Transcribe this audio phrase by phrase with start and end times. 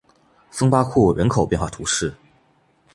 [0.49, 2.11] 松巴库人口变化图示